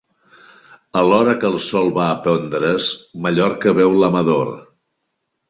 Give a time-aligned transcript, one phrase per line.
[1.01, 2.89] A l’hora que el sol va a pondre's,
[3.27, 4.53] Mallorca veu l’amador.